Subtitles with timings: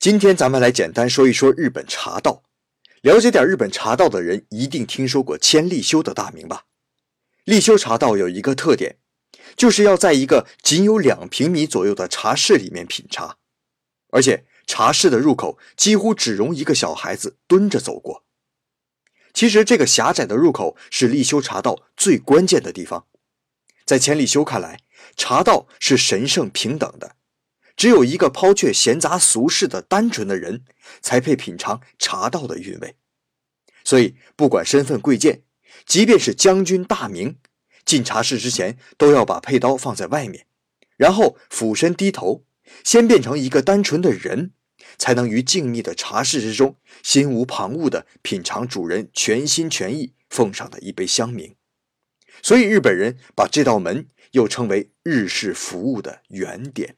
[0.00, 2.44] 今天咱们来简单说一说日本茶道。
[3.02, 6.66] 了解点日本茶道的人一定听说过千利休的大名吧？
[7.42, 8.98] 利休茶道有一个特点，
[9.56, 13.38] 就是要在一个仅有两平米左右的茶室里面品茶，
[14.10, 18.24] 而且茶室的入口几乎只容一个小孩子蹲着走过。
[19.34, 23.08] 其实这个狭窄的入口是立修茶道最关键的地方。
[23.84, 24.78] 在千利休看来，
[25.16, 27.16] 茶道是神圣平等的。
[27.78, 30.64] 只有一个抛却闲杂俗事的单纯的人，
[31.00, 32.96] 才配品尝茶道的韵味。
[33.84, 35.44] 所以，不管身份贵贱，
[35.86, 37.38] 即便是将军大名，
[37.84, 40.46] 进茶室之前都要把佩刀放在外面，
[40.96, 42.44] 然后俯身低头，
[42.82, 44.50] 先变成一个单纯的人，
[44.98, 51.54] 才能于静谧的茶室之中，心无旁骛地品尝主人全心全意奉上的一杯香茗。
[52.42, 56.96] 所以，日本人把这道门又称为日式服务的原点。